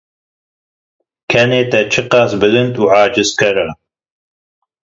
Kenê 1.31 1.61
te 1.71 1.81
çi 1.91 2.01
qas 2.11 2.31
bilind 2.41 2.75
û 2.81 2.83
acizker 3.03 3.55
e! 3.65 3.67